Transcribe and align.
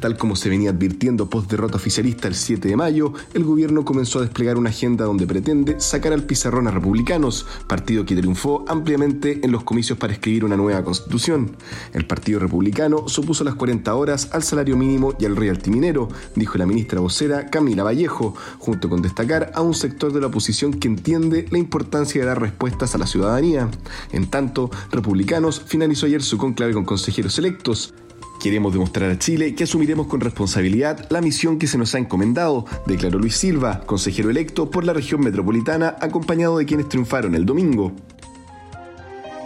Tal 0.00 0.16
como 0.16 0.36
se 0.36 0.48
venía 0.48 0.70
advirtiendo 0.70 1.28
post 1.28 1.50
derrota 1.50 1.76
oficialista 1.76 2.28
el 2.28 2.34
7 2.34 2.68
de 2.68 2.76
mayo, 2.76 3.12
el 3.34 3.44
gobierno 3.44 3.84
comenzó 3.84 4.18
a 4.18 4.22
desplegar 4.22 4.56
una 4.56 4.70
agenda 4.70 5.04
donde 5.04 5.26
pretende 5.26 5.80
sacar 5.80 6.12
al 6.12 6.24
pizarrón 6.24 6.68
a 6.68 6.70
republicanos, 6.70 7.46
partido 7.66 8.04
que 8.04 8.16
triunfó 8.16 8.64
ampliamente 8.68 9.40
en 9.42 9.52
los 9.52 9.64
comicios 9.64 9.98
para 9.98 10.12
escribir 10.12 10.44
una 10.44 10.56
nueva 10.56 10.82
constitución. 10.84 11.56
El 11.92 12.06
Partido 12.06 12.40
Republicano 12.40 13.08
supuso 13.08 13.44
las 13.44 13.54
40 13.54 13.94
horas 13.94 14.30
al 14.32 14.42
salario 14.42 14.76
mínimo 14.76 15.14
y 15.18 15.24
al 15.24 15.36
royalty 15.36 15.70
minero, 15.70 16.08
dijo 16.34 16.58
la 16.58 16.66
ministra 16.66 17.00
vocera 17.00 17.46
Camila 17.46 17.82
Vallejo, 17.82 18.34
junto 18.58 18.88
con 18.88 19.02
destacar 19.02 19.52
a 19.54 19.62
un 19.62 19.74
sector 19.74 20.12
de 20.12 20.20
la 20.20 20.28
oposición 20.28 20.74
que 20.74 20.88
entiende 20.88 21.46
la 21.50 21.58
importancia 21.58 22.20
de 22.20 22.26
dar 22.26 22.40
respuestas 22.40 22.94
a 22.94 22.98
la 22.98 23.06
ciudadanía. 23.06 23.68
En 24.12 24.28
tanto, 24.28 24.70
Republicanos 24.90 25.60
finalizó 25.60 26.06
ayer 26.06 26.22
su 26.22 26.38
conclave 26.38 26.72
con 26.72 26.84
consejeros 26.84 27.38
electos. 27.38 27.94
Queremos 28.42 28.72
demostrar 28.72 29.10
a 29.10 29.18
Chile 29.18 29.54
que 29.54 29.64
asumiremos 29.64 30.06
con 30.06 30.20
responsabilidad 30.20 31.06
la 31.10 31.20
misión 31.20 31.58
que 31.58 31.66
se 31.66 31.78
nos 31.78 31.94
ha 31.94 31.98
encomendado, 31.98 32.64
declaró 32.86 33.18
Luis 33.18 33.36
Silva, 33.36 33.80
consejero 33.86 34.30
electo 34.30 34.70
por 34.70 34.84
la 34.84 34.92
región 34.92 35.20
metropolitana, 35.20 35.96
acompañado 36.00 36.58
de 36.58 36.66
quienes 36.66 36.88
triunfaron 36.88 37.34
el 37.34 37.46
domingo. 37.46 37.92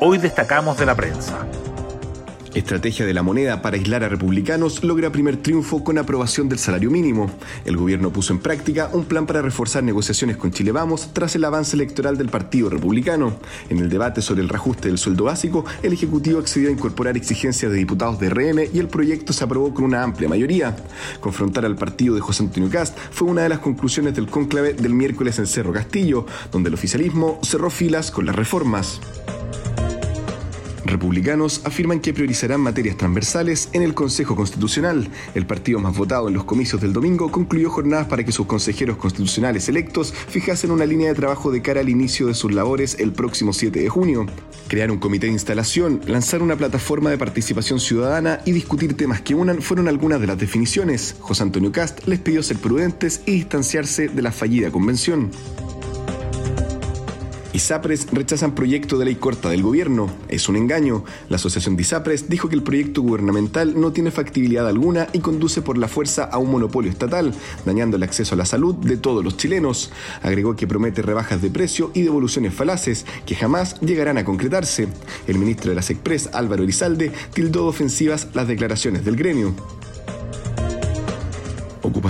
Hoy 0.00 0.18
destacamos 0.18 0.78
de 0.78 0.86
la 0.86 0.94
prensa. 0.94 1.46
Estrategia 2.54 3.06
de 3.06 3.14
la 3.14 3.22
moneda 3.22 3.62
para 3.62 3.76
aislar 3.76 4.02
a 4.02 4.08
republicanos 4.08 4.82
logra 4.82 5.12
primer 5.12 5.36
triunfo 5.36 5.84
con 5.84 5.98
aprobación 5.98 6.48
del 6.48 6.58
salario 6.58 6.90
mínimo. 6.90 7.30
El 7.64 7.76
gobierno 7.76 8.12
puso 8.12 8.32
en 8.32 8.40
práctica 8.40 8.90
un 8.92 9.04
plan 9.04 9.24
para 9.24 9.40
reforzar 9.40 9.84
negociaciones 9.84 10.36
con 10.36 10.50
Chile 10.50 10.72
Vamos 10.72 11.10
tras 11.12 11.36
el 11.36 11.44
avance 11.44 11.76
electoral 11.76 12.18
del 12.18 12.28
Partido 12.28 12.68
Republicano. 12.68 13.34
En 13.68 13.78
el 13.78 13.88
debate 13.88 14.20
sobre 14.20 14.42
el 14.42 14.48
reajuste 14.48 14.88
del 14.88 14.98
sueldo 14.98 15.24
básico, 15.24 15.64
el 15.84 15.92
Ejecutivo 15.92 16.40
accedió 16.40 16.70
a 16.70 16.72
incorporar 16.72 17.16
exigencias 17.16 17.70
de 17.70 17.78
diputados 17.78 18.18
de 18.18 18.30
RN 18.30 18.62
y 18.74 18.80
el 18.80 18.88
proyecto 18.88 19.32
se 19.32 19.44
aprobó 19.44 19.72
con 19.72 19.84
una 19.84 20.02
amplia 20.02 20.28
mayoría. 20.28 20.74
Confrontar 21.20 21.64
al 21.64 21.76
partido 21.76 22.16
de 22.16 22.20
José 22.20 22.42
Antonio 22.42 22.68
Cast 22.68 22.98
fue 23.12 23.28
una 23.28 23.42
de 23.42 23.48
las 23.48 23.60
conclusiones 23.60 24.16
del 24.16 24.26
cónclave 24.26 24.74
del 24.74 24.92
miércoles 24.92 25.38
en 25.38 25.46
Cerro 25.46 25.72
Castillo, 25.72 26.26
donde 26.50 26.68
el 26.68 26.74
oficialismo 26.74 27.38
cerró 27.42 27.70
filas 27.70 28.10
con 28.10 28.26
las 28.26 28.34
reformas. 28.34 29.00
Republicanos 30.90 31.62
afirman 31.64 32.00
que 32.00 32.12
priorizarán 32.12 32.60
materias 32.60 32.96
transversales 32.96 33.68
en 33.72 33.82
el 33.82 33.94
Consejo 33.94 34.34
Constitucional. 34.34 35.08
El 35.34 35.46
partido 35.46 35.78
más 35.78 35.96
votado 35.96 36.28
en 36.28 36.34
los 36.34 36.44
comicios 36.44 36.80
del 36.80 36.92
domingo 36.92 37.30
concluyó 37.30 37.70
jornadas 37.70 38.08
para 38.08 38.24
que 38.24 38.32
sus 38.32 38.46
consejeros 38.46 38.96
constitucionales 38.96 39.68
electos 39.68 40.12
fijasen 40.12 40.70
una 40.72 40.86
línea 40.86 41.08
de 41.08 41.14
trabajo 41.14 41.52
de 41.52 41.62
cara 41.62 41.80
al 41.80 41.88
inicio 41.88 42.26
de 42.26 42.34
sus 42.34 42.52
labores 42.52 42.96
el 42.98 43.12
próximo 43.12 43.52
7 43.52 43.80
de 43.80 43.88
junio. 43.88 44.26
Crear 44.66 44.90
un 44.90 44.98
comité 44.98 45.26
de 45.26 45.32
instalación, 45.32 46.00
lanzar 46.06 46.42
una 46.42 46.56
plataforma 46.56 47.10
de 47.10 47.18
participación 47.18 47.78
ciudadana 47.78 48.40
y 48.44 48.52
discutir 48.52 48.96
temas 48.96 49.20
que 49.20 49.34
unan 49.34 49.62
fueron 49.62 49.86
algunas 49.86 50.20
de 50.20 50.26
las 50.26 50.38
definiciones. 50.38 51.16
José 51.20 51.44
Antonio 51.44 51.70
Cast 51.70 52.06
les 52.06 52.18
pidió 52.18 52.42
ser 52.42 52.58
prudentes 52.58 53.22
y 53.26 53.32
distanciarse 53.32 54.08
de 54.08 54.22
la 54.22 54.32
fallida 54.32 54.70
convención. 54.70 55.30
ISAPRES 57.52 58.08
rechazan 58.12 58.54
proyecto 58.54 58.98
de 58.98 59.04
ley 59.06 59.16
corta 59.16 59.50
del 59.50 59.62
gobierno. 59.62 60.08
Es 60.28 60.48
un 60.48 60.56
engaño. 60.56 61.04
La 61.28 61.36
Asociación 61.36 61.76
de 61.76 61.82
ISAPRES 61.82 62.28
dijo 62.28 62.48
que 62.48 62.54
el 62.54 62.62
proyecto 62.62 63.02
gubernamental 63.02 63.80
no 63.80 63.92
tiene 63.92 64.10
factibilidad 64.10 64.68
alguna 64.68 65.08
y 65.12 65.18
conduce 65.18 65.62
por 65.62 65.76
la 65.76 65.88
fuerza 65.88 66.24
a 66.24 66.38
un 66.38 66.50
monopolio 66.50 66.90
estatal, 66.90 67.34
dañando 67.64 67.96
el 67.96 68.02
acceso 68.02 68.34
a 68.34 68.38
la 68.38 68.46
salud 68.46 68.74
de 68.76 68.96
todos 68.96 69.24
los 69.24 69.36
chilenos. 69.36 69.90
Agregó 70.22 70.54
que 70.54 70.66
promete 70.66 71.02
rebajas 71.02 71.42
de 71.42 71.50
precio 71.50 71.90
y 71.94 72.02
devoluciones 72.02 72.54
falaces 72.54 73.04
que 73.26 73.34
jamás 73.34 73.80
llegarán 73.80 74.18
a 74.18 74.24
concretarse. 74.24 74.88
El 75.26 75.38
ministro 75.38 75.70
de 75.70 75.76
la 75.76 75.82
SECPRES, 75.82 76.30
Álvaro 76.32 76.62
Elizalde, 76.62 77.12
tildó 77.34 77.66
ofensivas 77.66 78.28
las 78.34 78.46
declaraciones 78.46 79.04
del 79.04 79.16
gremio 79.16 79.54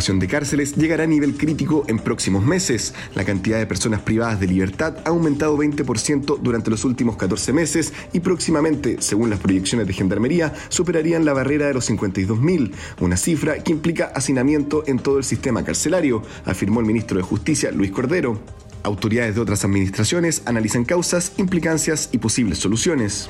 ocupación 0.01 0.19
de 0.19 0.29
cárceles 0.29 0.77
llegará 0.77 1.05
a 1.05 1.07
nivel 1.07 1.37
crítico 1.37 1.85
en 1.87 1.99
próximos 1.99 2.43
meses. 2.43 2.95
La 3.15 3.27
cantidad 3.27 3.59
de 3.59 3.67
personas 3.67 4.01
privadas 4.01 4.41
de 4.41 4.47
libertad 4.47 4.97
ha 5.05 5.11
aumentado 5.11 5.59
20% 5.59 6.39
durante 6.41 6.71
los 6.71 6.87
últimos 6.87 7.19
14 7.19 7.53
meses 7.53 7.93
y 8.15 8.21
próximamente, 8.21 8.97
según 9.01 9.29
las 9.29 9.41
proyecciones 9.41 9.87
de 9.87 9.93
Gendarmería, 9.93 10.55
superarían 10.71 11.27
la 11.27 11.35
barrera 11.35 11.67
de 11.67 11.75
los 11.75 11.91
52.000, 11.91 12.73
una 13.01 13.19
cifra 13.19 13.63
que 13.63 13.73
implica 13.73 14.07
hacinamiento 14.15 14.85
en 14.87 15.01
todo 15.01 15.19
el 15.19 15.25
sistema 15.25 15.65
carcelario, 15.65 16.23
afirmó 16.47 16.81
el 16.81 16.87
ministro 16.87 17.19
de 17.19 17.23
Justicia, 17.23 17.71
Luis 17.71 17.91
Cordero. 17.91 18.41
Autoridades 18.83 19.35
de 19.35 19.43
otras 19.43 19.67
administraciones 19.67 20.41
analizan 20.47 20.87
causas, 20.87 21.33
implicancias 21.37 22.09
y 22.13 22.17
posibles 22.17 22.57
soluciones. 22.57 23.29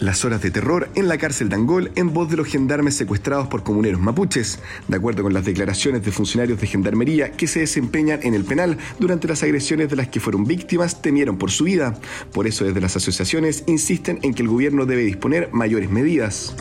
Las 0.00 0.24
horas 0.24 0.40
de 0.40 0.50
terror 0.50 0.88
en 0.94 1.08
la 1.08 1.18
cárcel 1.18 1.50
de 1.50 1.56
Angol 1.56 1.92
en 1.94 2.14
voz 2.14 2.30
de 2.30 2.38
los 2.38 2.46
gendarmes 2.46 2.96
secuestrados 2.96 3.48
por 3.48 3.62
comuneros 3.62 4.00
mapuches, 4.00 4.58
de 4.88 4.96
acuerdo 4.96 5.22
con 5.22 5.34
las 5.34 5.44
declaraciones 5.44 6.02
de 6.02 6.10
funcionarios 6.10 6.58
de 6.58 6.66
gendarmería 6.66 7.32
que 7.32 7.46
se 7.46 7.60
desempeñan 7.60 8.20
en 8.22 8.32
el 8.32 8.44
penal 8.44 8.78
durante 8.98 9.28
las 9.28 9.42
agresiones 9.42 9.90
de 9.90 9.96
las 9.96 10.08
que 10.08 10.18
fueron 10.18 10.44
víctimas 10.44 11.02
temieron 11.02 11.36
por 11.36 11.50
su 11.50 11.64
vida. 11.64 11.98
Por 12.32 12.46
eso 12.46 12.64
desde 12.64 12.80
las 12.80 12.96
asociaciones 12.96 13.62
insisten 13.66 14.20
en 14.22 14.32
que 14.32 14.40
el 14.40 14.48
gobierno 14.48 14.86
debe 14.86 15.02
disponer 15.02 15.50
mayores 15.52 15.90
medidas. 15.90 16.56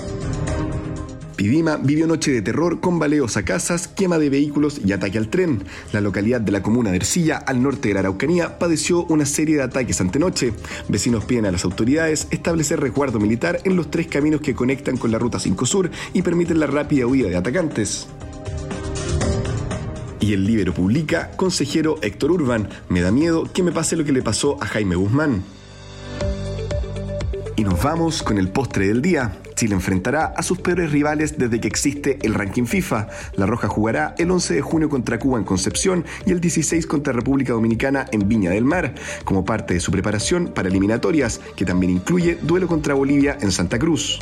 Pidima 1.39 1.77
vivió 1.77 2.05
noche 2.05 2.31
de 2.31 2.41
terror 2.41 2.81
con 2.81 2.99
baleos 2.99 3.37
a 3.37 3.45
casas, 3.45 3.87
quema 3.87 4.19
de 4.19 4.29
vehículos 4.29 4.81
y 4.83 4.91
ataque 4.91 5.17
al 5.17 5.29
tren. 5.29 5.63
La 5.93 6.01
localidad 6.01 6.41
de 6.41 6.51
la 6.51 6.61
comuna 6.61 6.91
de 6.91 6.97
Ercilla, 6.97 7.37
al 7.37 7.63
norte 7.63 7.87
de 7.87 7.93
la 7.93 8.01
Araucanía, 8.01 8.59
padeció 8.59 9.05
una 9.05 9.25
serie 9.25 9.55
de 9.55 9.63
ataques 9.63 10.01
antenoche. 10.01 10.51
Vecinos 10.89 11.23
piden 11.23 11.45
a 11.45 11.51
las 11.51 11.63
autoridades 11.63 12.27
establecer 12.31 12.81
resguardo 12.81 13.21
militar 13.21 13.61
en 13.63 13.77
los 13.77 13.89
tres 13.89 14.07
caminos 14.07 14.41
que 14.41 14.53
conectan 14.53 14.97
con 14.97 15.13
la 15.13 15.17
Ruta 15.17 15.39
5 15.39 15.65
Sur 15.65 15.89
y 16.11 16.23
permiten 16.23 16.59
la 16.59 16.67
rápida 16.67 17.07
huida 17.07 17.29
de 17.29 17.37
atacantes. 17.37 18.07
Y 20.19 20.33
el 20.33 20.45
libro 20.45 20.73
publica, 20.73 21.31
consejero 21.37 21.99
Héctor 22.01 22.33
Urban, 22.33 22.67
me 22.89 22.99
da 22.99 23.11
miedo 23.11 23.45
que 23.45 23.63
me 23.63 23.71
pase 23.71 23.95
lo 23.95 24.03
que 24.03 24.11
le 24.11 24.21
pasó 24.21 24.61
a 24.61 24.65
Jaime 24.65 24.97
Guzmán. 24.97 25.45
Y 27.59 27.65
nos 27.65 27.83
vamos 27.83 28.23
con 28.23 28.37
el 28.37 28.47
postre 28.47 28.87
del 28.87 29.01
día. 29.01 29.33
Chile 29.53 29.75
enfrentará 29.75 30.27
a 30.27 30.43
sus 30.43 30.59
peores 30.59 30.93
rivales 30.93 31.37
desde 31.37 31.59
que 31.59 31.67
existe 31.67 32.17
el 32.21 32.33
ranking 32.33 32.63
FIFA. 32.63 33.09
La 33.33 33.47
Roja 33.47 33.67
jugará 33.67 34.15
el 34.17 34.31
11 34.31 34.53
de 34.53 34.61
junio 34.61 34.87
contra 34.87 35.19
Cuba 35.19 35.39
en 35.39 35.43
Concepción 35.43 36.05
y 36.25 36.31
el 36.31 36.39
16 36.39 36.87
contra 36.87 37.11
República 37.11 37.51
Dominicana 37.51 38.05
en 38.13 38.29
Viña 38.29 38.51
del 38.51 38.63
Mar, 38.63 38.95
como 39.25 39.43
parte 39.43 39.73
de 39.73 39.81
su 39.81 39.91
preparación 39.91 40.53
para 40.55 40.69
eliminatorias, 40.69 41.41
que 41.57 41.65
también 41.65 41.91
incluye 41.91 42.37
duelo 42.41 42.65
contra 42.65 42.93
Bolivia 42.93 43.37
en 43.41 43.51
Santa 43.51 43.77
Cruz. 43.77 44.19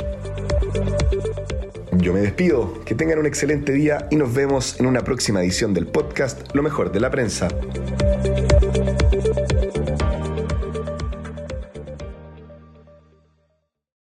Yo 1.92 2.12
me 2.12 2.18
despido, 2.18 2.82
que 2.84 2.96
tengan 2.96 3.20
un 3.20 3.26
excelente 3.26 3.70
día 3.70 4.08
y 4.10 4.16
nos 4.16 4.34
vemos 4.34 4.80
en 4.80 4.86
una 4.86 5.02
próxima 5.02 5.40
edición 5.44 5.74
del 5.74 5.86
podcast 5.86 6.52
Lo 6.56 6.64
mejor 6.64 6.90
de 6.90 6.98
la 6.98 7.12
prensa. 7.12 7.46